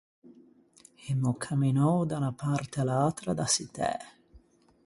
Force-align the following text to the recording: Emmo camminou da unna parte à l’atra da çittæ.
Emmo 1.11 1.31
camminou 1.45 1.97
da 2.07 2.15
unna 2.21 2.33
parte 2.43 2.75
à 2.79 2.85
l’atra 2.87 3.31
da 3.39 3.45
çittæ. 3.55 3.91